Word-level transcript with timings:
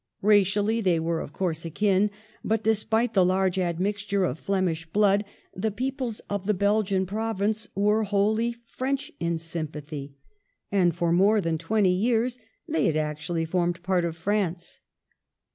Racially 0.23 0.81
they 0.81 0.99
were 0.99 1.19
of 1.19 1.31
course 1.31 1.63
akin, 1.63 2.09
but 2.43 2.63
despite 2.63 3.13
the 3.13 3.23
large 3.23 3.59
admixture 3.59 4.25
of 4.25 4.39
Flemish 4.39 4.87
blood, 4.91 5.23
the 5.53 5.69
peoples 5.69 6.21
of 6.27 6.47
the 6.47 6.55
Belgian 6.55 7.05
Provinces 7.05 7.69
were 7.75 8.05
wholly 8.05 8.55
French 8.65 9.11
in 9.19 9.37
sympathy, 9.37 10.15
and 10.71 10.95
for 10.95 11.11
more 11.11 11.39
than 11.39 11.59
twenty 11.59 11.95
yeai*s 12.03 12.39
they 12.67 12.87
had 12.87 12.97
actually 12.97 13.45
formed 13.45 13.83
part 13.83 14.03
of 14.03 14.17
France. 14.17 14.79